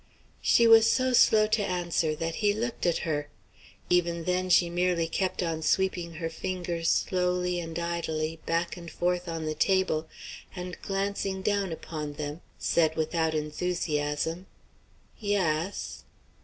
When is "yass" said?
15.19-16.03